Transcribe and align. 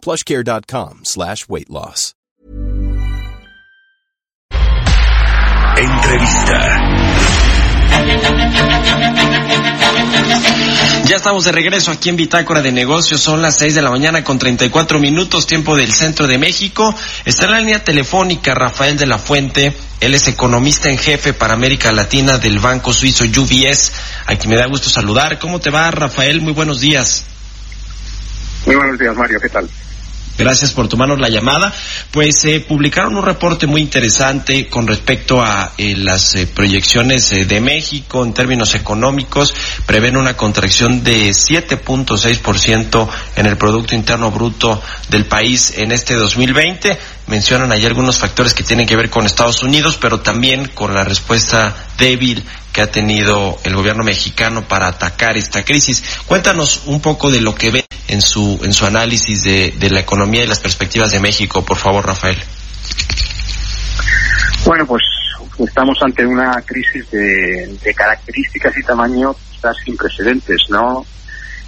plushcare.com 0.00 1.00
slash 1.04 1.48
weight 1.48 1.68
loss. 1.68 2.14
Entrevista. 5.76 6.60
Ya 11.06 11.16
estamos 11.16 11.44
de 11.44 11.52
regreso 11.52 11.90
aquí 11.90 12.08
en 12.08 12.16
Bitácora 12.16 12.60
de 12.60 12.70
Negocios. 12.70 13.20
Son 13.20 13.40
las 13.40 13.56
6 13.56 13.74
de 13.74 13.82
la 13.82 13.90
mañana 13.90 14.22
con 14.22 14.38
34 14.38 15.00
minutos, 15.00 15.46
tiempo 15.46 15.74
del 15.74 15.92
centro 15.92 16.26
de 16.26 16.38
México. 16.38 16.94
Está 17.24 17.46
en 17.46 17.50
la 17.52 17.60
línea 17.60 17.82
telefónica 17.82 18.54
Rafael 18.54 18.96
de 18.96 19.06
la 19.06 19.18
Fuente. 19.18 19.74
Él 20.00 20.14
es 20.14 20.28
economista 20.28 20.88
en 20.90 20.98
jefe 20.98 21.32
para 21.32 21.54
América 21.54 21.90
Latina 21.92 22.38
del 22.38 22.58
banco 22.58 22.92
suizo 22.92 23.24
UBS, 23.24 23.92
a 24.26 24.36
quien 24.36 24.50
me 24.50 24.56
da 24.56 24.66
gusto 24.66 24.90
saludar. 24.90 25.38
¿Cómo 25.38 25.60
te 25.60 25.70
va, 25.70 25.90
Rafael? 25.90 26.40
Muy 26.42 26.52
buenos 26.52 26.80
días. 26.80 27.24
Muy 28.66 28.76
buenos 28.76 28.98
días, 28.98 29.16
Mario. 29.16 29.40
¿Qué 29.40 29.48
tal? 29.48 29.68
Gracias 30.40 30.72
por 30.72 30.88
tomarnos 30.88 31.20
la 31.20 31.28
llamada. 31.28 31.70
Pues 32.10 32.44
eh, 32.46 32.60
publicaron 32.60 33.14
un 33.14 33.24
reporte 33.24 33.66
muy 33.66 33.82
interesante 33.82 34.68
con 34.68 34.86
respecto 34.86 35.42
a 35.42 35.72
eh, 35.76 35.94
las 35.96 36.34
eh, 36.34 36.46
proyecciones 36.46 37.28
de 37.30 37.60
México 37.60 38.24
en 38.24 38.32
términos 38.32 38.74
económicos. 38.74 39.54
Prevén 39.84 40.16
una 40.16 40.38
contracción 40.38 41.04
de 41.04 41.28
7.6% 41.28 43.08
en 43.36 43.46
el 43.46 43.58
Producto 43.58 43.94
Interno 43.94 44.30
Bruto 44.30 44.82
del 45.10 45.26
país 45.26 45.74
en 45.76 45.92
este 45.92 46.14
2020. 46.14 46.98
Mencionan 47.30 47.72
ahí 47.72 47.86
algunos 47.86 48.18
factores 48.18 48.54
que 48.54 48.64
tienen 48.64 48.86
que 48.86 48.96
ver 48.96 49.08
con 49.08 49.24
Estados 49.24 49.62
Unidos, 49.62 49.96
pero 50.00 50.20
también 50.20 50.66
con 50.66 50.94
la 50.94 51.04
respuesta 51.04 51.74
débil 51.96 52.44
que 52.72 52.82
ha 52.82 52.90
tenido 52.90 53.58
el 53.64 53.74
gobierno 53.74 54.04
mexicano 54.04 54.66
para 54.66 54.88
atacar 54.88 55.36
esta 55.36 55.64
crisis. 55.64 56.02
Cuéntanos 56.26 56.82
un 56.86 57.00
poco 57.00 57.30
de 57.30 57.40
lo 57.40 57.54
que 57.54 57.70
ve 57.70 57.86
en 58.08 58.20
su, 58.20 58.60
en 58.62 58.72
su 58.72 58.84
análisis 58.84 59.44
de, 59.44 59.72
de 59.78 59.90
la 59.90 60.00
economía 60.00 60.42
y 60.42 60.46
las 60.46 60.58
perspectivas 60.58 61.12
de 61.12 61.20
México, 61.20 61.64
por 61.64 61.76
favor, 61.76 62.04
Rafael. 62.04 62.38
Bueno, 64.64 64.84
pues 64.86 65.02
estamos 65.58 65.98
ante 66.02 66.26
una 66.26 66.62
crisis 66.62 67.10
de, 67.10 67.94
características 67.96 68.76
y 68.78 68.82
tamaño 68.82 69.34
quizás 69.50 69.76
sin 69.84 69.96
precedentes, 69.96 70.58
¿no? 70.68 71.04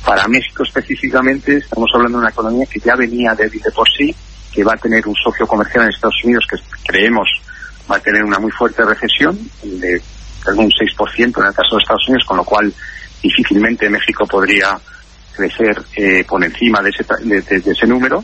Para 0.04 0.26
México 0.28 0.62
específicamente 0.64 1.58
estamos 1.58 1.88
hablando 1.94 2.18
de 2.18 2.22
una 2.22 2.30
economía 2.30 2.66
que 2.66 2.80
ya 2.80 2.94
venía 2.96 3.34
débil 3.34 3.60
de 3.60 3.70
por 3.70 3.88
sí, 3.88 4.14
que 4.52 4.64
va 4.64 4.74
a 4.74 4.76
tener 4.76 5.06
un 5.06 5.14
socio 5.14 5.46
comercial 5.46 5.84
en 5.84 5.90
Estados 5.90 6.24
Unidos 6.24 6.44
que 6.48 6.56
creemos 6.84 7.28
va 7.90 7.96
a 7.96 8.00
tener 8.00 8.22
una 8.22 8.38
muy 8.38 8.50
fuerte 8.50 8.84
recesión 8.84 9.38
de 9.62 10.00
algún 10.46 10.70
6% 10.70 11.18
en 11.18 11.46
el 11.46 11.54
caso 11.54 11.76
de 11.76 11.82
Estados 11.82 12.08
Unidos, 12.08 12.24
con 12.26 12.36
lo 12.36 12.44
cual 12.44 12.72
difícilmente 13.22 13.88
México 13.88 14.26
podría 14.26 14.78
crecer 15.34 15.82
eh, 15.96 16.24
por 16.24 16.44
encima 16.44 16.82
de 16.82 16.90
ese, 16.90 17.04
de, 17.24 17.40
de, 17.40 17.70
ese 17.70 17.86
número, 17.86 18.22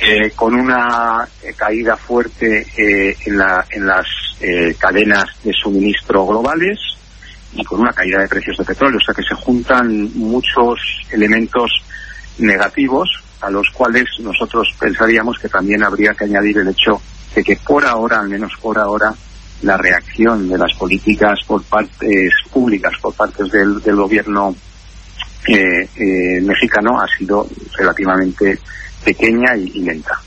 eh, 0.00 0.30
con 0.34 0.54
una 0.54 1.26
eh, 1.42 1.54
caída 1.56 1.96
fuerte 1.96 2.66
eh, 2.76 3.16
en, 3.24 3.38
la, 3.38 3.64
en 3.70 3.86
las 3.86 4.06
eh, 4.40 4.74
cadenas 4.78 5.24
de 5.42 5.52
suministro 5.52 6.26
globales 6.26 6.78
y 7.54 7.64
con 7.64 7.80
una 7.80 7.92
caída 7.92 8.20
de 8.20 8.28
precios 8.28 8.58
de 8.58 8.64
petróleo. 8.64 8.98
O 9.00 9.04
sea 9.04 9.14
que 9.14 9.22
se 9.22 9.34
juntan 9.34 10.10
muchos 10.14 10.78
elementos 11.10 11.70
negativos 12.38 13.08
a 13.40 13.50
los 13.50 13.68
cuales 13.70 14.04
nosotros 14.20 14.74
pensaríamos 14.78 15.38
que 15.38 15.48
también 15.48 15.84
habría 15.84 16.12
que 16.14 16.24
añadir 16.24 16.58
el 16.58 16.68
hecho 16.68 17.00
de 17.34 17.44
que 17.44 17.56
por 17.56 17.84
ahora, 17.84 18.20
al 18.20 18.28
menos 18.28 18.52
por 18.60 18.78
ahora, 18.78 19.14
la 19.62 19.76
reacción 19.76 20.48
de 20.48 20.58
las 20.58 20.74
políticas 20.74 21.38
por 21.46 21.62
partes 21.64 22.32
públicas, 22.52 22.92
por 23.00 23.14
partes 23.14 23.50
del, 23.50 23.80
gobierno 23.96 24.54
eh, 25.46 25.88
eh, 25.96 26.40
mexicano 26.42 27.00
ha 27.00 27.06
sido 27.16 27.48
relativamente 27.76 28.58
pequeña 29.04 29.56
y, 29.56 29.80
lenta. 29.82 30.20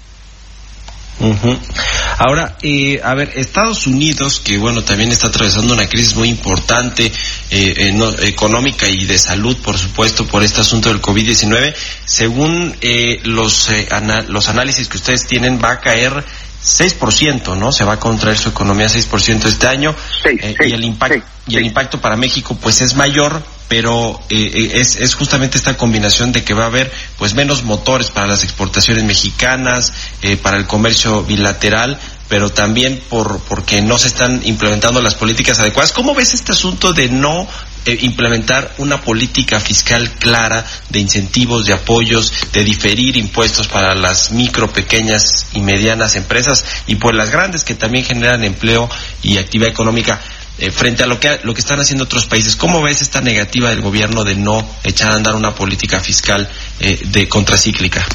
Ahora, 2.19 2.57
eh, 2.61 2.99
a 3.01 3.13
ver, 3.13 3.31
Estados 3.35 3.87
Unidos, 3.87 4.41
que 4.41 4.57
bueno, 4.57 4.83
también 4.83 5.09
está 5.09 5.27
atravesando 5.27 5.73
una 5.73 5.87
crisis 5.87 6.17
muy 6.17 6.27
importante 6.27 7.05
eh, 7.05 7.11
eh, 7.49 7.91
no, 7.93 8.09
económica 8.09 8.89
y 8.89 9.05
de 9.05 9.17
salud, 9.17 9.55
por 9.63 9.77
supuesto, 9.77 10.27
por 10.27 10.43
este 10.43 10.59
asunto 10.59 10.89
del 10.89 11.01
COVID-19, 11.01 11.73
según 12.03 12.75
eh, 12.81 13.21
los, 13.23 13.69
eh, 13.71 13.87
los 14.27 14.49
análisis 14.49 14.89
que 14.89 14.97
ustedes 14.97 15.27
tienen, 15.27 15.61
va 15.63 15.71
a 15.71 15.79
caer 15.79 16.25
6%, 16.61 17.57
¿no? 17.57 17.71
Se 17.71 17.85
va 17.85 17.93
a 17.93 17.99
contraer 18.01 18.37
su 18.37 18.49
economía 18.49 18.87
6% 18.87 19.45
este 19.45 19.67
año. 19.67 19.95
Sí, 20.21 20.37
sí, 20.41 20.55
y 20.67 20.73
el 20.73 20.83
impacto 20.83 21.15
sí, 21.15 21.23
y 21.53 21.55
el 21.55 21.65
impacto 21.67 22.01
para 22.01 22.17
México 22.17 22.57
pues 22.61 22.81
es 22.81 22.95
mayor, 22.95 23.41
pero 23.69 24.19
eh, 24.29 24.71
es, 24.73 24.97
es 24.97 25.15
justamente 25.15 25.57
esta 25.57 25.77
combinación 25.77 26.33
de 26.33 26.43
que 26.43 26.55
va 26.55 26.63
a 26.63 26.67
haber 26.67 26.91
pues 27.17 27.35
menos 27.35 27.63
motores 27.63 28.09
para 28.09 28.27
las 28.27 28.43
exportaciones 28.43 29.03
mexicanas, 29.03 29.93
eh, 30.23 30.35
para 30.37 30.57
el 30.57 30.65
comercio 30.65 31.23
bilateral, 31.23 31.97
pero 32.27 32.49
también 32.49 33.01
por 33.09 33.39
porque 33.41 33.81
no 33.81 33.97
se 33.99 34.07
están 34.07 34.41
implementando 34.43 35.01
las 35.01 35.15
políticas 35.15 35.59
adecuadas. 35.59 35.93
¿Cómo 35.93 36.15
ves 36.15 36.33
este 36.33 36.51
asunto 36.51 36.93
de 36.93 37.09
no 37.09 37.47
eh, 37.85 37.97
implementar 38.01 38.73
una 38.79 39.01
política 39.01 39.59
fiscal 39.59 40.09
clara 40.13 40.65
de 40.89 40.99
incentivos, 40.99 41.65
de 41.65 41.73
apoyos, 41.73 42.33
de 42.51 42.63
diferir 42.63 43.17
impuestos 43.17 43.67
para 43.67 43.93
las 43.93 44.31
micro, 44.31 44.73
pequeñas 44.73 45.47
y 45.53 45.61
medianas 45.61 46.15
empresas 46.15 46.65
y 46.87 46.95
por 46.95 47.13
las 47.13 47.29
grandes 47.29 47.63
que 47.63 47.75
también 47.75 48.03
generan 48.03 48.43
empleo 48.43 48.89
y 49.21 49.37
actividad 49.37 49.69
económica? 49.69 50.19
Eh, 50.61 50.71
frente 50.71 51.03
a 51.03 51.07
lo 51.07 51.19
que 51.19 51.39
lo 51.43 51.53
que 51.53 51.61
están 51.61 51.79
haciendo 51.79 52.03
otros 52.03 52.25
países. 52.25 52.57
¿Cómo 52.57 52.81
ves 52.81 53.01
esta 53.01 53.21
negativa 53.21 53.69
del 53.69 53.81
gobierno 53.81 54.25
de 54.25 54.35
no 54.35 54.67
echar 54.83 55.11
a 55.11 55.15
andar 55.15 55.35
una 55.35 55.55
política 55.55 56.01
fiscal 56.01 56.49
eh, 56.81 56.99
de 57.05 57.29
contracíclica? 57.29 58.05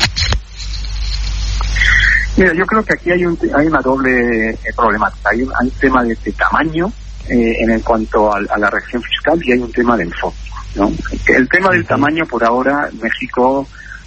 Mira, 2.37 2.53
yo 2.53 2.67
creo 2.67 2.85
que 2.85 2.95
aquí 2.95 3.11
hay, 3.13 3.25
un, 3.25 3.39
hay 3.57 3.67
una 3.67 3.81
doble 3.81 4.51
eh, 4.51 4.59
problemática. 4.77 5.31
Hay 5.31 5.43
un, 5.43 5.53
hay 5.59 5.69
un 5.69 5.79
tema 5.79 6.03
de, 6.03 6.17
de 6.23 6.33
tamaño 6.33 6.93
eh, 7.29 7.57
en 7.61 7.71
el 7.71 7.83
cuanto 7.83 8.31
a, 8.31 8.39
a, 8.39 8.59
la 8.59 8.69
reacción 8.69 9.03
fiscal 9.03 9.41
y 9.43 9.53
hay 9.53 9.61
un 9.61 9.73
tema 9.73 9.97
de 9.97 10.03
enfoque. 10.03 10.37
¿no? 10.75 10.93
El 11.27 11.49
tema 11.49 11.71
del 11.71 11.87
tamaño, 11.87 12.27
por 12.27 12.45
ahora, 12.45 12.91
México 13.01 13.67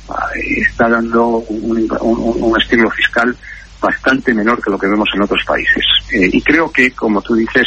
uh, 0.10 0.14
está 0.36 0.90
dando 0.90 1.38
un, 1.38 1.88
un, 2.02 2.44
un, 2.44 2.62
estilo 2.62 2.92
fiscal 2.92 3.36
bastante 3.82 4.34
menor 4.34 4.62
que 4.62 4.72
lo 4.72 4.80
que 4.80 4.88
vemos 4.88 5.10
en 5.14 5.22
otros 5.22 5.44
países. 5.46 5.84
Eh, 6.12 6.30
y 6.32 6.42
creo 6.42 6.72
que, 6.72 6.92
como 6.92 7.22
tú 7.22 7.36
dices, 7.36 7.66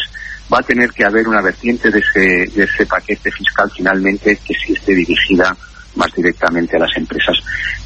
va 0.52 0.58
a 0.58 0.62
tener 0.62 0.90
que 0.90 1.04
haber 1.04 1.28
una 1.28 1.40
vertiente 1.40 1.90
de 1.90 2.00
ese, 2.00 2.50
de 2.54 2.64
ese 2.64 2.86
paquete 2.86 3.30
fiscal 3.30 3.70
finalmente 3.74 4.38
que 4.44 4.54
sí 4.54 4.72
esté 4.72 4.94
dirigida 4.94 5.56
más 5.96 6.12
directamente 6.14 6.76
a 6.76 6.80
las 6.80 6.96
empresas. 6.96 7.36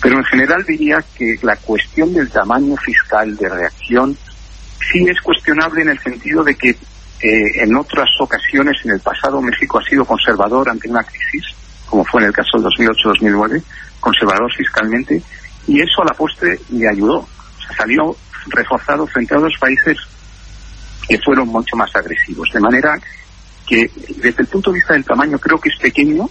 Pero 0.00 0.18
en 0.18 0.24
general 0.24 0.64
diría 0.66 1.02
que 1.16 1.38
la 1.42 1.56
cuestión 1.56 2.12
del 2.12 2.30
tamaño 2.30 2.76
fiscal 2.76 3.36
de 3.36 3.48
reacción 3.48 4.16
sí 4.92 5.06
es 5.08 5.20
cuestionable 5.20 5.82
en 5.82 5.91
el 5.91 5.98
sentido 6.00 6.44
de 6.44 6.54
que 6.54 6.70
eh, 6.70 7.62
en 7.62 7.74
otras 7.76 8.08
ocasiones 8.20 8.76
en 8.84 8.92
el 8.92 9.00
pasado 9.00 9.41
México 9.41 9.78
ha 9.78 9.84
sido 9.84 10.04
conservador 10.04 10.68
ante 10.68 10.91
una 10.91 11.02
crisis, 11.02 11.54
como 11.86 12.04
fue 12.04 12.20
en 12.20 12.28
el 12.28 12.32
caso 12.34 12.58
del 12.58 12.66
2008-2009, 12.66 13.62
conservador 14.00 14.52
fiscalmente, 14.54 15.22
y 15.66 15.80
eso 15.80 16.02
a 16.02 16.06
la 16.06 16.14
postre 16.14 16.58
le 16.70 16.88
ayudó. 16.88 17.26
Salió 17.76 18.16
reforzado 18.47 19.06
frente 19.06 19.34
a 19.34 19.39
otros 19.39 19.54
países 19.59 19.97
que 21.09 21.18
fueron 21.18 21.48
mucho 21.48 21.77
más 21.77 21.94
agresivos. 21.94 22.48
De 22.53 22.60
manera 22.60 22.98
que 23.66 23.91
desde 24.16 24.42
el 24.42 24.47
punto 24.48 24.71
de 24.71 24.78
vista 24.78 24.94
del 24.94 25.04
tamaño 25.04 25.39
creo 25.39 25.59
que 25.59 25.71
es 25.71 25.77
pequeño, 25.77 26.28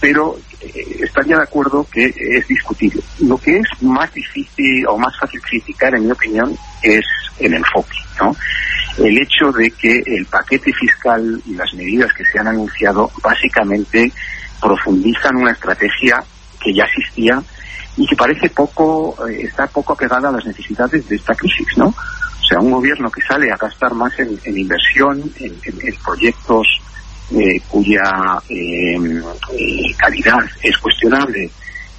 pero 0.00 0.38
eh, 0.60 1.00
estaría 1.00 1.36
de 1.36 1.42
acuerdo 1.42 1.86
que 1.90 2.14
es 2.16 2.46
discutible. 2.46 3.02
Lo 3.20 3.36
que 3.38 3.58
es 3.58 3.82
más 3.82 4.12
difícil 4.12 4.86
o 4.86 4.96
más 4.96 5.16
fácil 5.18 5.40
criticar, 5.40 5.94
en 5.94 6.06
mi 6.06 6.12
opinión, 6.12 6.56
es 6.82 7.04
el 7.38 7.54
enfoque, 7.54 7.98
¿no? 8.20 8.36
El 8.98 9.16
hecho 9.18 9.52
de 9.52 9.70
que 9.70 10.02
el 10.06 10.26
paquete 10.26 10.72
fiscal 10.72 11.40
y 11.46 11.54
las 11.54 11.72
medidas 11.74 12.12
que 12.12 12.24
se 12.24 12.38
han 12.38 12.48
anunciado 12.48 13.10
básicamente 13.22 14.12
profundizan 14.60 15.36
una 15.36 15.52
estrategia 15.52 16.22
que 16.60 16.74
ya 16.74 16.84
existía 16.84 17.40
y 17.98 18.06
que 18.06 18.16
parece 18.16 18.48
poco, 18.50 19.16
eh, 19.28 19.42
está 19.42 19.66
poco 19.66 19.92
apegada 19.92 20.28
a 20.28 20.32
las 20.32 20.46
necesidades 20.46 21.06
de 21.08 21.16
esta 21.16 21.34
crisis, 21.34 21.66
¿no? 21.76 21.88
O 21.88 22.46
sea, 22.48 22.60
un 22.60 22.70
gobierno 22.70 23.10
que 23.10 23.20
sale 23.22 23.50
a 23.50 23.56
gastar 23.56 23.92
más 23.92 24.12
en, 24.18 24.56
inversión, 24.56 25.20
en, 25.40 25.54
proyectos 26.02 26.66
eh, 27.32 27.60
cuya 27.68 28.40
eh, 28.48 28.96
calidad 29.98 30.44
es 30.62 30.78
cuestionable 30.78 31.50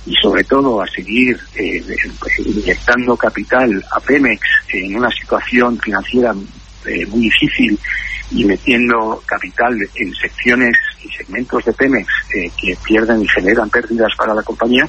y 0.06 0.16
sobre 0.16 0.44
todo 0.46 0.82
a 0.82 0.88
seguir 0.88 1.38
eh, 1.56 1.84
inyectando 2.40 3.16
capital 3.16 3.70
a 3.92 4.00
Pemex 4.00 4.42
en 4.70 4.96
una 4.96 5.10
situación 5.12 5.78
financiera 5.80 6.34
muy 6.34 7.20
difícil 7.20 7.78
y 8.32 8.46
metiendo 8.46 9.22
capital 9.26 9.76
en 9.96 10.14
secciones 10.14 10.76
y 11.04 11.10
segmentos 11.10 11.66
de 11.66 11.74
Pemex 11.74 12.08
eh, 12.36 12.52
que 12.58 12.78
pierden 12.84 13.22
y 13.22 13.28
generan 13.28 13.70
pérdidas 13.70 14.12
para 14.18 14.34
la 14.34 14.44
compañía, 14.44 14.88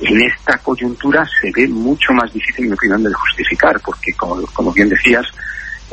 en 0.00 0.22
esta 0.22 0.58
coyuntura 0.58 1.26
se 1.40 1.50
ve 1.54 1.66
mucho 1.68 2.12
más 2.12 2.32
difícil, 2.32 2.64
en 2.64 2.70
mi 2.70 2.74
opinión, 2.74 3.02
de 3.02 3.12
justificar, 3.12 3.80
porque 3.80 4.12
como, 4.14 4.40
como 4.52 4.72
bien 4.72 4.88
decías, 4.88 5.26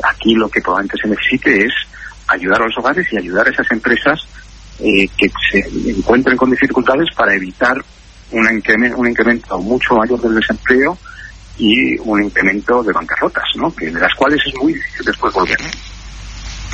aquí 0.02 0.34
lo 0.34 0.48
que 0.48 0.60
probablemente 0.60 0.98
se 1.02 1.08
necesite 1.08 1.66
es 1.66 1.72
ayudar 2.28 2.62
a 2.62 2.66
los 2.66 2.78
hogares 2.78 3.06
y 3.12 3.18
ayudar 3.18 3.46
a 3.46 3.50
esas 3.50 3.70
empresas 3.70 4.20
eh, 4.80 5.08
que 5.16 5.30
se 5.50 5.66
encuentren 5.90 6.36
con 6.36 6.50
dificultades 6.50 7.08
para 7.16 7.34
evitar 7.34 7.76
un 8.32 8.52
incremento, 8.52 8.98
un 8.98 9.08
incremento 9.08 9.58
mucho 9.58 9.94
mayor 9.94 10.20
del 10.20 10.34
desempleo 10.34 10.98
y 11.58 11.98
un 12.00 12.22
incremento 12.22 12.82
de 12.82 12.92
bancarrotas, 12.92 13.44
¿no? 13.56 13.72
de 13.78 13.90
las 13.92 14.14
cuales 14.14 14.40
es 14.46 14.54
muy 14.62 14.74
difícil 14.74 15.06
después 15.06 15.32
volver. 15.32 15.58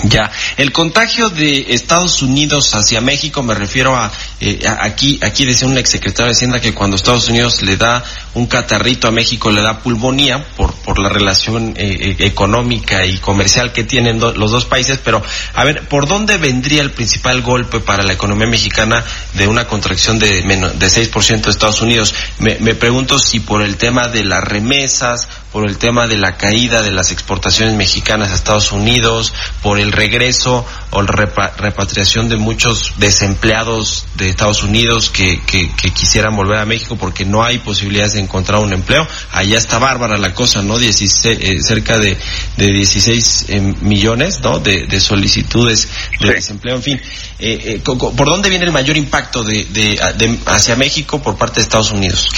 Ya, 0.05 0.31
el 0.57 0.73
contagio 0.73 1.31
de 1.31 1.75
Estados 1.75 2.23
Unidos 2.23 2.75
hacia 2.75 3.01
México, 3.01 3.43
me 3.43 3.55
refiero 3.55 3.95
a, 3.95 4.11
eh, 4.41 4.59
aquí, 4.81 5.21
aquí 5.23 5.45
decía 5.45 5.69
un 5.69 5.79
exsecretario 5.79 6.27
de 6.27 6.33
Hacienda 6.33 6.61
que 6.61 6.75
cuando 6.75 6.97
Estados 6.97 7.29
Unidos 7.29 7.63
le 7.63 7.77
da 7.77 8.03
un 8.35 8.47
catarrito 8.47 9.07
a 9.07 9.11
México 9.13 9.51
le 9.51 9.63
da 9.63 9.79
pulmonía 9.79 10.45
por, 10.57 10.75
por 10.75 10.99
la 10.99 11.09
relación 11.09 11.75
eh, 11.77 12.17
eh, 12.19 12.27
económica 12.27 13.05
y 13.05 13.19
comercial 13.19 13.73
que 13.73 13.85
tienen 13.85 14.19
los 14.19 14.51
dos 14.51 14.65
países, 14.65 14.99
pero 15.05 15.23
a 15.55 15.65
ver, 15.65 15.87
¿por 15.87 16.09
dónde 16.09 16.37
vendría 16.39 16.83
el 16.83 16.91
principal 16.91 17.43
golpe 17.43 17.79
para 17.79 18.03
la 18.03 18.15
economía 18.15 18.49
mexicana 18.49 19.05
de 19.35 19.47
una 19.47 19.69
contracción 19.69 20.19
de, 20.19 20.43
menos, 20.43 20.79
de 20.79 20.87
6% 20.87 21.43
de 21.43 21.51
Estados 21.51 21.81
Unidos? 21.81 22.15
Me 22.39 22.75
pregunto 22.75 23.19
si 23.19 23.41
por 23.41 23.63
el 23.63 23.77
tema 23.77 24.09
de 24.09 24.25
las 24.25 24.43
remesas, 24.43 25.29
por 25.53 25.69
el 25.69 25.79
tema 25.79 26.07
de 26.07 26.17
la 26.17 26.37
caída 26.37 26.83
de 26.83 26.91
las 26.91 27.13
exportaciones 27.13 27.77
mexicanas 27.77 28.31
a 28.31 28.35
Estados 28.35 28.73
Unidos, 28.73 29.33
por 29.63 29.79
el 29.79 29.93
regreso 29.93 30.65
o 30.91 31.03
la 31.03 31.13
repatriación 31.13 32.29
de 32.29 32.37
muchos 32.37 32.95
desempleados 32.97 34.07
de 34.15 34.29
Estados 34.29 34.63
Unidos 34.63 35.11
que, 35.11 35.41
que, 35.47 35.71
quisieran 35.93 36.35
volver 36.35 36.59
a 36.59 36.65
México 36.65 36.97
porque 36.97 37.25
no 37.25 37.45
hay 37.45 37.59
posibilidades 37.59 38.15
de 38.15 38.21
encontrar 38.21 38.61
un 38.61 38.73
empleo. 38.73 39.07
Allá 39.31 39.59
está 39.59 39.79
bárbara 39.79 40.17
la 40.17 40.33
cosa, 40.35 40.63
¿no? 40.63 40.79
16, 40.79 41.39
eh, 41.41 41.63
cerca 41.63 41.99
de, 41.99 42.17
de 42.57 42.67
16 42.73 43.47
eh, 43.49 43.61
millones, 43.83 44.41
¿no? 44.41 44.59
De, 44.59 44.87
de 44.87 45.01
solicitudes 45.01 45.89
de 46.21 46.33
desempleo, 46.33 46.77
en 46.77 46.83
fin. 46.83 47.01
Eh, 47.39 47.81
¿Por 47.85 48.27
dónde 48.27 48.49
viene 48.49 48.65
el 48.65 48.73
mayor 48.73 48.97
impacto 48.97 49.45
de, 49.45 49.65
de, 49.65 50.39
hacia 50.47 50.77
México 50.77 51.21
por 51.21 51.37
parte 51.37 51.57
de 51.57 51.63
Estados 51.63 51.93
Unidos? 51.93 52.29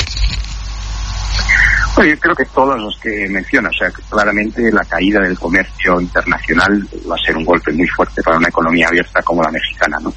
Bueno, 1.94 2.10
yo 2.10 2.18
creo 2.18 2.34
que 2.34 2.44
todos 2.46 2.80
los 2.80 2.98
que 2.98 3.28
menciona, 3.28 3.68
o 3.68 3.72
sea, 3.72 3.88
claramente 4.10 4.72
la 4.72 4.84
caída 4.84 5.20
del 5.20 5.38
comercio 5.38 6.00
internacional 6.00 6.84
va 7.08 7.14
a 7.14 7.24
ser 7.24 7.36
un 7.36 7.44
golpe 7.44 7.72
muy 7.72 7.86
fuerte 7.86 8.20
para 8.20 8.36
una 8.36 8.48
economía 8.48 8.88
abierta 8.88 9.22
como 9.22 9.42
la 9.42 9.52
mexicana, 9.52 9.98
¿no? 10.02 10.12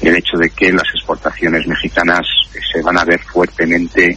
El 0.00 0.14
hecho 0.14 0.36
de 0.38 0.48
que 0.50 0.70
las 0.70 0.86
exportaciones 0.94 1.66
mexicanas 1.66 2.20
se 2.72 2.80
van 2.82 2.98
a 2.98 3.04
ver 3.04 3.20
fuertemente 3.20 4.16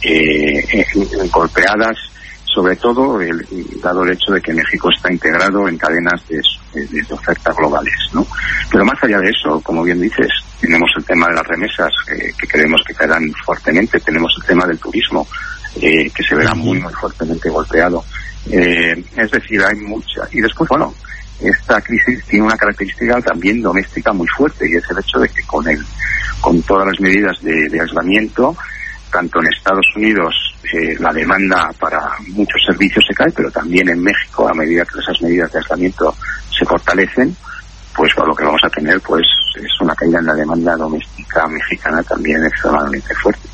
eh, 0.00 0.86
golpeadas, 1.32 1.96
sobre 2.44 2.76
todo 2.76 3.20
el, 3.20 3.44
dado 3.82 4.04
el 4.04 4.12
hecho 4.12 4.32
de 4.32 4.40
que 4.40 4.52
México 4.52 4.90
está 4.94 5.12
integrado 5.12 5.68
en 5.68 5.76
cadenas 5.76 6.22
de, 6.28 6.40
de, 6.86 7.14
oferta 7.14 7.52
globales, 7.52 7.98
¿no? 8.12 8.24
Pero 8.70 8.84
más 8.84 9.02
allá 9.02 9.18
de 9.18 9.30
eso, 9.30 9.60
como 9.60 9.82
bien 9.82 10.00
dices, 10.00 10.28
tenemos 10.60 10.88
el 10.96 11.04
tema 11.04 11.26
de 11.26 11.34
las 11.34 11.46
remesas 11.48 11.90
eh, 12.12 12.32
que 12.38 12.46
creemos 12.46 12.80
que 12.86 12.94
caerán 12.94 13.24
fuertemente, 13.44 13.98
tenemos 13.98 14.32
el 14.40 14.46
tema 14.46 14.66
del 14.66 14.78
turismo 14.78 15.26
eh, 15.76 16.10
que 16.10 16.22
se 16.22 16.34
verá 16.34 16.54
muy, 16.54 16.80
muy 16.80 16.92
fuertemente 16.92 17.48
golpeado. 17.50 18.04
Eh, 18.50 19.04
es 19.16 19.30
decir, 19.30 19.62
hay 19.62 19.76
mucha. 19.76 20.22
Y 20.32 20.40
después, 20.40 20.68
bueno, 20.68 20.94
esta 21.40 21.80
crisis 21.80 22.24
tiene 22.24 22.46
una 22.46 22.56
característica 22.56 23.20
también 23.20 23.62
doméstica 23.62 24.12
muy 24.12 24.26
fuerte 24.28 24.68
y 24.68 24.76
es 24.76 24.90
el 24.90 24.98
hecho 24.98 25.18
de 25.18 25.28
que 25.28 25.42
con 25.42 25.68
el, 25.68 25.84
con 26.40 26.60
todas 26.62 26.86
las 26.88 27.00
medidas 27.00 27.40
de, 27.42 27.80
aislamiento, 27.80 28.56
tanto 29.12 29.40
en 29.40 29.52
Estados 29.52 29.86
Unidos 29.96 30.34
eh, 30.72 30.96
la 30.98 31.12
demanda 31.12 31.70
para 31.78 32.00
muchos 32.28 32.60
servicios 32.66 33.04
se 33.06 33.14
cae, 33.14 33.30
pero 33.34 33.50
también 33.50 33.88
en 33.88 34.02
México, 34.02 34.48
a 34.48 34.54
medida 34.54 34.84
que 34.84 34.98
esas 34.98 35.22
medidas 35.22 35.52
de 35.52 35.58
aislamiento 35.58 36.14
se 36.58 36.64
fortalecen, 36.64 37.36
pues 37.94 38.12
lo 38.16 38.34
que 38.34 38.44
vamos 38.44 38.60
a 38.64 38.70
tener 38.70 39.00
pues 39.00 39.26
es 39.54 39.80
una 39.80 39.94
caída 39.94 40.18
en 40.18 40.26
la 40.26 40.34
demanda 40.34 40.76
doméstica 40.76 41.46
mexicana 41.46 42.02
también 42.02 42.44
extremadamente 42.44 43.14
fuerte. 43.14 43.48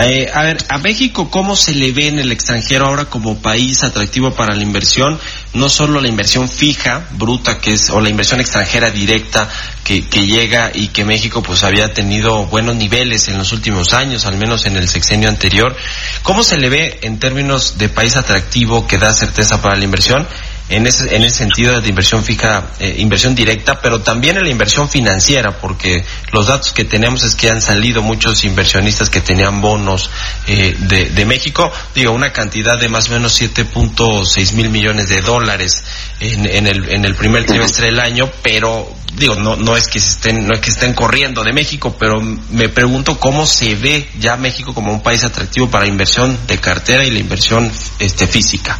Eh, 0.00 0.30
a 0.32 0.42
ver, 0.42 0.58
a 0.68 0.78
México, 0.78 1.28
¿cómo 1.28 1.56
se 1.56 1.74
le 1.74 1.90
ve 1.90 2.06
en 2.06 2.20
el 2.20 2.30
extranjero 2.30 2.86
ahora 2.86 3.06
como 3.06 3.38
país 3.38 3.82
atractivo 3.82 4.32
para 4.32 4.54
la 4.54 4.62
inversión? 4.62 5.18
No 5.54 5.68
solo 5.68 6.00
la 6.00 6.06
inversión 6.06 6.48
fija, 6.48 7.08
bruta, 7.12 7.58
que 7.58 7.72
es, 7.72 7.90
o 7.90 8.00
la 8.00 8.08
inversión 8.08 8.40
extranjera 8.40 8.90
directa 8.90 9.48
que, 9.82 10.06
que 10.06 10.24
llega 10.24 10.70
y 10.72 10.88
que 10.88 11.04
México 11.04 11.42
pues 11.42 11.64
había 11.64 11.92
tenido 11.92 12.46
buenos 12.46 12.76
niveles 12.76 13.26
en 13.26 13.38
los 13.38 13.52
últimos 13.52 13.92
años, 13.92 14.24
al 14.24 14.36
menos 14.36 14.66
en 14.66 14.76
el 14.76 14.88
sexenio 14.88 15.28
anterior. 15.28 15.76
¿Cómo 16.22 16.44
se 16.44 16.58
le 16.58 16.68
ve 16.68 17.00
en 17.02 17.18
términos 17.18 17.76
de 17.76 17.88
país 17.88 18.14
atractivo 18.14 18.86
que 18.86 18.98
da 18.98 19.12
certeza 19.12 19.60
para 19.60 19.76
la 19.76 19.84
inversión? 19.84 20.28
En 20.68 20.86
ese, 20.86 21.14
en 21.14 21.24
ese 21.24 21.38
sentido 21.38 21.80
de 21.80 21.88
inversión 21.88 22.22
fija, 22.22 22.72
eh, 22.78 22.96
inversión 22.98 23.34
directa, 23.34 23.80
pero 23.80 24.00
también 24.00 24.36
en 24.36 24.44
la 24.44 24.50
inversión 24.50 24.88
financiera, 24.88 25.58
porque 25.58 26.04
los 26.32 26.46
datos 26.46 26.72
que 26.72 26.84
tenemos 26.84 27.24
es 27.24 27.34
que 27.34 27.50
han 27.50 27.62
salido 27.62 28.02
muchos 28.02 28.44
inversionistas 28.44 29.08
que 29.08 29.20
tenían 29.20 29.60
bonos 29.60 30.10
eh, 30.46 30.76
de, 30.78 31.06
de, 31.06 31.24
México, 31.24 31.72
digo, 31.94 32.12
una 32.12 32.32
cantidad 32.32 32.78
de 32.78 32.88
más 32.88 33.08
o 33.08 33.12
menos 33.12 33.40
7.6 33.40 34.52
mil 34.54 34.68
millones 34.68 35.08
de 35.08 35.20
dólares 35.22 35.84
en, 36.20 36.46
en, 36.46 36.66
el, 36.66 36.90
en 36.90 37.04
el 37.04 37.14
primer 37.14 37.46
trimestre 37.46 37.86
del 37.86 38.00
año, 38.00 38.30
pero 38.42 38.94
digo, 39.14 39.36
no, 39.36 39.56
no 39.56 39.76
es 39.76 39.88
que 39.88 39.98
estén, 39.98 40.46
no 40.46 40.54
es 40.54 40.60
que 40.60 40.70
estén 40.70 40.92
corriendo 40.92 41.42
de 41.42 41.52
México, 41.52 41.96
pero 41.98 42.20
me 42.20 42.68
pregunto 42.68 43.18
cómo 43.18 43.46
se 43.46 43.74
ve 43.74 44.08
ya 44.18 44.36
México 44.36 44.74
como 44.74 44.92
un 44.92 45.02
país 45.02 45.24
atractivo 45.24 45.70
para 45.70 45.86
inversión 45.86 46.38
de 46.46 46.58
cartera 46.58 47.04
y 47.04 47.10
la 47.10 47.18
inversión 47.18 47.70
este, 47.98 48.26
física. 48.26 48.78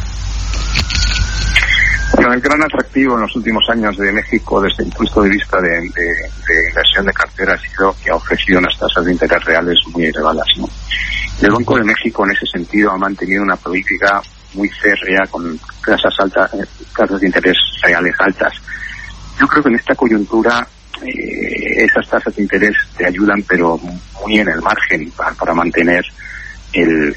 El 2.17 2.41
gran 2.41 2.63
atractivo 2.63 3.15
en 3.15 3.21
los 3.21 3.35
últimos 3.35 3.63
años 3.69 3.97
de 3.97 4.11
México 4.11 4.61
desde 4.61 4.83
el 4.83 4.89
punto 4.89 5.21
de 5.21 5.29
vista 5.29 5.61
de, 5.61 5.77
inversión 6.69 7.05
de 7.05 7.13
cartera 7.13 7.53
ha 7.53 7.57
sido 7.57 7.95
que 8.03 8.09
ha 8.09 8.15
ofrecido 8.15 8.59
unas 8.59 8.77
tasas 8.77 9.05
de 9.05 9.11
interés 9.11 9.43
reales 9.45 9.77
muy 9.93 10.05
elevadas. 10.05 10.47
El 11.41 11.51
Banco 11.51 11.77
de 11.77 11.83
México 11.83 12.25
en 12.25 12.31
ese 12.31 12.45
sentido 12.47 12.91
ha 12.91 12.97
mantenido 12.97 13.43
una 13.43 13.55
política 13.55 14.21
muy 14.53 14.69
férrea 14.69 15.25
con 15.29 15.59
tasas 15.85 16.13
altas, 16.19 16.53
eh, 16.55 16.65
tasas 16.95 17.21
de 17.21 17.27
interés 17.27 17.57
reales 17.81 18.15
altas. 18.19 18.53
Yo 19.39 19.47
creo 19.47 19.63
que 19.63 19.69
en 19.69 19.75
esta 19.75 19.95
coyuntura 19.95 20.67
eh, 21.01 21.85
esas 21.85 22.09
tasas 22.09 22.35
de 22.35 22.41
interés 22.41 22.75
te 22.97 23.07
ayudan, 23.07 23.41
pero 23.47 23.77
muy 23.77 24.39
en 24.39 24.49
el 24.49 24.61
margen 24.61 25.11
para, 25.11 25.53
mantener 25.53 26.03
el, 26.73 27.15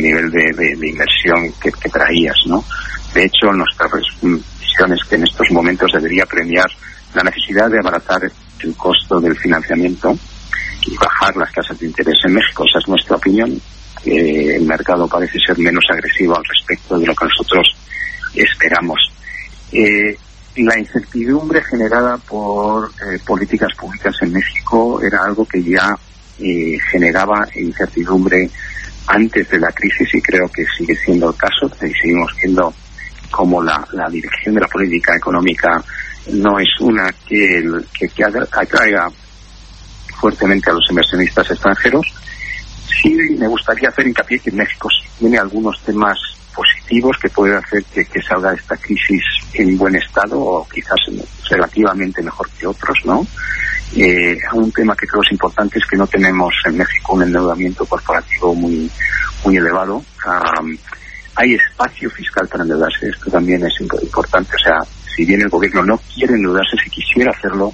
nivel 0.00 0.30
de, 0.30 0.88
inversión 0.88 1.52
que, 1.60 1.70
traías, 1.88 2.36
¿no? 2.46 2.64
De 3.12 3.24
hecho, 3.24 3.52
nuestra 3.52 3.86
visión 3.86 4.92
es 4.92 5.04
que 5.08 5.16
en 5.16 5.24
estos 5.24 5.50
momentos 5.50 5.92
debería 5.92 6.26
premiar 6.26 6.66
la 7.14 7.22
necesidad 7.22 7.70
de 7.70 7.78
abaratar 7.78 8.22
el 8.60 8.76
costo 8.76 9.20
del 9.20 9.36
financiamiento 9.36 10.16
y 10.86 10.96
bajar 10.96 11.36
las 11.36 11.52
tasas 11.52 11.78
de 11.78 11.86
interés 11.86 12.18
en 12.24 12.34
México. 12.34 12.64
Esa 12.68 12.78
es 12.78 12.88
nuestra 12.88 13.16
opinión. 13.16 13.60
el 14.04 14.64
mercado 14.64 15.08
parece 15.08 15.38
ser 15.38 15.58
menos 15.58 15.84
agresivo 15.90 16.36
al 16.36 16.44
respecto 16.44 16.98
de 16.98 17.06
lo 17.06 17.14
que 17.14 17.24
nosotros 17.26 17.76
esperamos. 18.34 18.98
Eh, 19.72 20.16
la 20.56 20.78
incertidumbre 20.78 21.62
generada 21.62 22.16
por 22.16 22.88
eh, 22.88 23.18
políticas 23.26 23.74
públicas 23.76 24.14
en 24.22 24.32
México 24.32 25.00
era 25.02 25.24
algo 25.24 25.44
que 25.46 25.62
ya 25.62 25.96
eh, 26.38 26.78
generaba 26.90 27.46
incertidumbre 27.56 28.50
antes 29.06 29.48
de 29.48 29.58
la 29.58 29.70
crisis 29.72 30.14
y 30.14 30.22
creo 30.22 30.48
que 30.48 30.64
sigue 30.76 30.94
siendo 30.96 31.30
el 31.30 31.36
caso. 31.36 31.70
Y 31.82 31.92
seguimos 31.94 32.32
viendo 32.42 32.72
como 33.30 33.62
la, 33.62 33.84
dirección 34.10 34.54
de 34.54 34.60
la 34.60 34.68
política 34.68 35.16
económica 35.16 35.82
no 36.32 36.58
es 36.58 36.68
una 36.80 37.12
que, 37.26 37.62
que, 37.98 38.24
atraiga 38.24 39.08
fuertemente 40.20 40.70
a 40.70 40.74
los 40.74 40.88
inversionistas 40.88 41.50
extranjeros, 41.50 42.06
sí 43.02 43.14
me 43.38 43.48
gustaría 43.48 43.88
hacer 43.88 44.06
hincapié 44.06 44.38
que 44.38 44.52
México 44.52 44.88
tiene 45.18 45.38
algunos 45.38 45.78
temas 45.82 46.16
positivos 46.54 47.16
que 47.20 47.28
pueden 47.28 47.56
hacer 47.56 47.84
que, 47.84 48.22
salga 48.22 48.54
esta 48.54 48.76
crisis 48.76 49.22
en 49.54 49.76
buen 49.76 49.96
estado 49.96 50.40
o 50.40 50.68
quizás 50.68 50.98
relativamente 51.50 52.22
mejor 52.22 52.48
que 52.50 52.66
otros, 52.66 52.96
¿no? 53.04 53.26
Eh, 53.96 54.36
un 54.54 54.72
tema 54.72 54.96
que 54.96 55.06
creo 55.06 55.22
es 55.22 55.32
importante 55.32 55.78
es 55.78 55.84
que 55.88 55.96
no 55.96 56.06
tenemos 56.06 56.52
en 56.66 56.76
México 56.76 57.14
un 57.14 57.22
endeudamiento 57.22 57.86
corporativo 57.86 58.54
muy 58.54 58.90
muy 59.44 59.56
elevado 59.56 60.02
hay 61.36 61.54
espacio 61.54 62.10
fiscal 62.10 62.46
para 62.48 62.62
endeudarse. 62.62 63.08
Esto 63.08 63.30
también 63.30 63.64
es 63.64 63.80
importante. 63.80 64.54
O 64.54 64.58
sea, 64.58 64.80
si 65.14 65.24
bien 65.24 65.42
el 65.42 65.48
gobierno 65.48 65.82
no 65.84 65.98
quiere 66.14 66.34
endeudarse, 66.34 66.76
si 66.82 66.90
quisiera 66.90 67.32
hacerlo, 67.32 67.72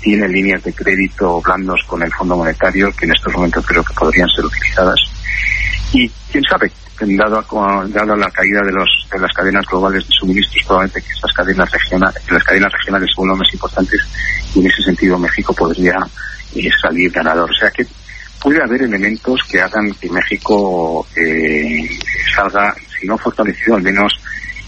tiene 0.00 0.28
líneas 0.28 0.62
de 0.62 0.72
crédito 0.72 1.40
blandos 1.40 1.80
con 1.86 2.02
el 2.02 2.12
Fondo 2.12 2.36
Monetario 2.36 2.90
que 2.92 3.06
en 3.06 3.12
estos 3.12 3.32
momentos 3.34 3.64
creo 3.66 3.84
que 3.84 3.94
podrían 3.94 4.28
ser 4.28 4.44
utilizadas. 4.44 4.98
Y 5.96 6.10
quién 6.30 6.44
sabe, 6.44 6.70
dado, 7.00 7.42
dado 7.88 8.16
la 8.16 8.30
caída 8.30 8.60
de, 8.60 8.72
los, 8.72 9.08
de 9.10 9.18
las 9.18 9.32
cadenas 9.32 9.64
globales 9.64 10.06
de 10.06 10.12
suministros, 10.12 10.62
probablemente 10.66 11.00
que 11.00 11.14
estas 11.14 11.32
cadenas 11.32 11.70
regionales, 11.70 12.22
las 12.30 12.44
cadenas 12.44 12.70
regionales 12.70 13.10
son 13.16 13.28
las 13.28 13.38
más 13.38 13.54
importantes 13.54 14.00
y 14.54 14.60
en 14.60 14.66
ese 14.66 14.82
sentido 14.82 15.18
México 15.18 15.54
podría 15.54 15.96
eh, 16.54 16.68
salir 16.82 17.10
ganador. 17.10 17.50
O 17.50 17.54
sea 17.54 17.70
que 17.70 17.86
puede 18.42 18.62
haber 18.62 18.82
elementos 18.82 19.40
que 19.50 19.58
hagan 19.58 19.90
que 19.98 20.10
México 20.10 21.06
eh, 21.16 21.88
salga, 22.34 22.74
si 23.00 23.06
no 23.06 23.16
fortalecido, 23.16 23.76
al 23.76 23.82
menos 23.82 24.12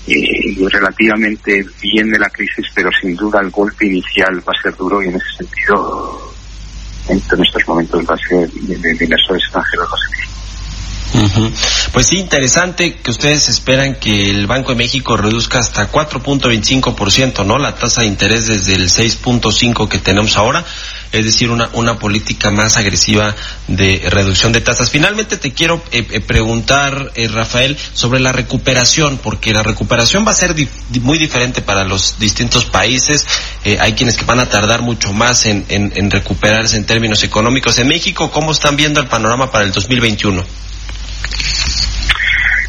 eh, 0.07 0.67
relativamente 0.71 1.63
bien 1.83 2.11
de 2.11 2.19
la 2.19 2.31
crisis, 2.31 2.69
pero 2.75 2.89
sin 3.03 3.15
duda 3.17 3.43
el 3.43 3.51
golpe 3.51 3.85
inicial 3.85 4.39
va 4.49 4.55
a 4.59 4.63
ser 4.63 4.75
duro 4.77 5.03
y 5.03 5.09
en 5.09 5.17
ese 5.17 5.45
sentido, 5.45 6.33
en, 7.11 7.19
estos 7.19 7.69
momentos 7.69 8.03
va 8.09 8.15
a 8.15 8.29
ser 8.29 8.51
de, 8.51 8.77
de 8.79 9.05
inversores 9.05 9.43
extranjeros 9.45 9.89
a 9.93 10.28
pues 11.93 12.07
sí, 12.07 12.19
interesante 12.19 12.97
que 12.97 13.11
ustedes 13.11 13.49
esperan 13.49 13.95
que 13.95 14.31
el 14.31 14.47
Banco 14.47 14.73
de 14.73 14.77
México 14.77 15.17
reduzca 15.17 15.59
hasta 15.59 15.91
4.25%, 15.91 17.47
¿no? 17.47 17.59
La 17.59 17.75
tasa 17.75 18.03
de 18.03 18.09
interés 18.09 18.47
desde 18.47 18.75
el 18.75 18.89
6.5 18.89 19.89
que 19.89 19.99
tenemos 19.99 20.37
ahora, 20.37 20.65
es 21.13 21.25
decir, 21.25 21.51
una, 21.51 21.71
una 21.73 21.99
política 21.99 22.51
más 22.51 22.77
agresiva 22.77 23.35
de 23.67 24.03
reducción 24.11 24.53
de 24.53 24.61
tasas. 24.61 24.91
Finalmente 24.91 25.39
te 25.39 25.53
quiero 25.53 25.83
eh, 25.93 26.07
eh, 26.11 26.21
preguntar, 26.21 27.13
eh, 27.15 27.29
Rafael, 27.29 27.77
sobre 27.95 28.21
la 28.21 28.33
recuperación, 28.33 29.19
porque 29.19 29.53
la 29.53 29.63
recuperación 29.63 30.27
va 30.27 30.33
a 30.33 30.35
ser 30.35 30.55
muy 31.01 31.19
diferente 31.19 31.63
para 31.63 31.85
los 31.85 32.19
distintos 32.19 32.67
países. 32.67 33.27
hay 33.81 33.93
quienes 33.95 34.17
que 34.17 34.25
van 34.25 34.41
a 34.41 34.49
tardar 34.49 34.83
mucho 34.83 35.13
más 35.13 35.47
en, 35.47 35.65
en, 35.69 35.93
en 35.95 36.11
recuperarse 36.11 36.77
en 36.77 36.85
términos 36.85 37.23
económicos. 37.23 37.79
En 37.79 37.89
México, 37.89 38.31
¿cómo 38.31 38.53
están 38.53 38.77
viendo 38.77 39.01
el 39.01 39.07
panorama 39.07 39.51
para 39.51 39.65
el 39.65 39.73
2021? 39.73 40.69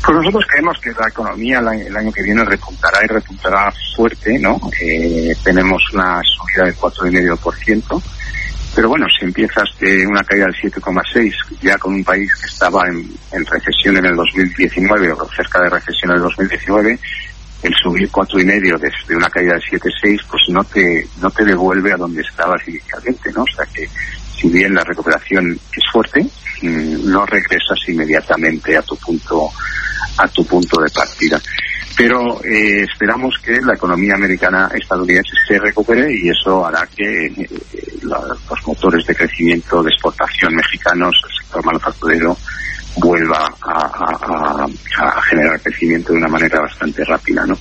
Pues 0.06 0.18
nosotros 0.18 0.46
creemos 0.50 0.80
que 0.80 0.92
la 0.92 1.08
economía 1.08 1.60
el 1.60 1.96
año 1.96 2.12
que 2.12 2.24
viene 2.24 2.44
repuntará 2.44 3.00
y 3.04 3.08
repuntará 3.08 3.72
fuerte, 3.96 4.40
¿no? 4.40 4.60
Eh, 4.82 5.36
tenemos 5.44 5.82
una 5.94 6.20
subida 6.24 6.66
del 6.66 6.76
4,5%, 6.76 8.02
pero 8.76 8.90
bueno, 8.90 9.06
si 9.10 9.26
empiezas 9.26 9.70
de 9.80 10.08
una 10.08 10.24
caída 10.24 10.46
del 10.46 10.56
7,6, 10.56 11.60
ya 11.62 11.78
con 11.78 11.94
un 11.94 12.04
país 12.04 12.34
que 12.36 12.48
estaba 12.48 12.88
en, 12.88 13.46
recesión 13.46 13.98
en 13.98 14.06
el 14.06 14.16
2019 14.16 15.12
o 15.12 15.30
cerca 15.36 15.62
de 15.62 15.70
recesión 15.70 16.12
en 16.12 16.18
el 16.18 16.24
2019, 16.24 17.00
el 17.62 17.74
subir 17.76 18.10
cuatro 18.10 18.40
y 18.40 18.46
medio 18.46 18.78
desde 18.78 19.16
una 19.16 19.30
caída 19.30 19.54
del 19.54 19.64
7,6, 19.64 20.22
pues 20.30 20.44
no 20.50 20.64
te 20.64 21.08
no 21.22 21.30
te 21.30 21.44
devuelve 21.44 21.92
a 21.92 21.98
donde 21.98 22.22
estabas 22.22 22.66
inicialmente, 22.68 23.32
¿no? 23.34 23.44
O 23.44 23.56
sea 23.56 23.66
que 23.66 23.88
si 24.40 24.50
bien 24.50 24.74
la 24.74 24.84
recuperación 24.84 25.52
es 25.54 25.92
fuerte, 25.92 26.26
mm, 26.62 27.10
no 27.10 27.26
regresas 27.26 27.78
inmediatamente 27.88 28.78
a 28.78 28.82
tu 28.82 28.96
punto 28.98 29.50
a 30.18 30.28
tu 30.28 30.46
punto 30.46 30.82
de 30.82 30.90
partida. 30.90 31.42
Pero 31.96 32.42
eh, 32.44 32.84
esperamos 32.84 33.36
que 33.44 33.60
la 33.62 33.74
economía 33.74 34.16
americana 34.16 34.70
estadounidense 34.74 35.32
se 35.48 35.60
recupere 35.60 36.14
y 36.14 36.30
eso 36.30 36.66
hará 36.66 36.88
que 36.88 37.26
eh, 37.26 37.50
los 38.04 38.68
motores 38.68 39.06
de 39.06 39.16
crecimiento 39.16 39.84
de 39.84 39.90
exportación 39.90 40.56
mexicanos, 40.56 41.16
el 41.28 41.44
sector 41.44 41.66
manufacturero, 41.66 42.38
vuelva 42.98 43.46
a, 43.62 44.66
generar 45.30 45.62
crecimiento 45.62 46.14
de 46.14 46.20
una 46.20 46.28
manera 46.28 46.62
bastante 46.62 47.04
rápida. 47.06 47.46
¿no? 47.46 47.56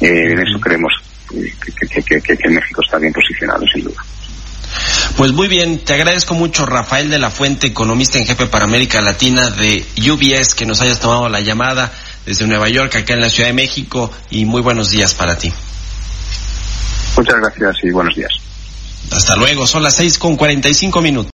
Eh, 0.00 0.32
en 0.32 0.38
eso 0.40 0.58
creemos 0.60 0.92
que, 1.28 2.02
que 2.02 2.48
México 2.48 2.80
está 2.82 2.98
bien 2.98 3.12
posicionado, 3.12 3.64
sin 3.66 3.84
duda. 3.84 4.02
Pues 5.16 5.32
muy 5.32 5.48
bien, 5.48 5.78
te 5.78 5.94
agradezco 5.94 6.34
mucho 6.34 6.66
Rafael 6.66 7.10
de 7.10 7.18
la 7.18 7.30
Fuente, 7.30 7.66
economista 7.66 8.18
en 8.18 8.26
jefe 8.26 8.46
para 8.46 8.64
América 8.64 9.00
Latina 9.00 9.50
de 9.50 9.84
UBS, 10.10 10.54
que 10.54 10.66
nos 10.66 10.80
hayas 10.80 11.00
tomado 11.00 11.28
la 11.28 11.40
llamada 11.40 11.92
desde 12.26 12.46
Nueva 12.46 12.68
York, 12.68 12.96
acá 12.96 13.14
en 13.14 13.20
la 13.20 13.30
Ciudad 13.30 13.48
de 13.48 13.54
México, 13.54 14.10
y 14.30 14.44
muy 14.44 14.62
buenos 14.62 14.90
días 14.90 15.14
para 15.14 15.36
ti. 15.36 15.52
Muchas 17.16 17.36
gracias 17.40 17.76
y 17.84 17.90
buenos 17.90 18.16
días. 18.16 18.32
Hasta 19.12 19.36
luego, 19.36 19.66
son 19.66 19.82
las 19.82 19.94
seis 19.94 20.18
con 20.18 20.36
cuarenta 20.36 20.68
y 20.68 20.74
cinco 20.74 21.00
minutos. 21.00 21.33